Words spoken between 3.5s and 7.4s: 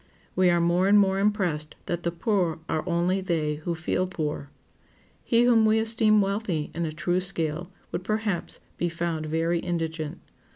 who feel poor. He whom we esteem wealthy in a true